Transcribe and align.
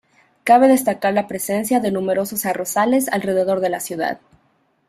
Cabe 0.43 0.67
destacar 0.67 1.13
la 1.13 1.27
presencia 1.27 1.79
de 1.79 1.91
numerosos 1.91 2.47
arrozales 2.47 3.07
alrededor 3.09 3.59
de 3.59 3.69
la 3.69 3.77
localidad. 3.77 4.19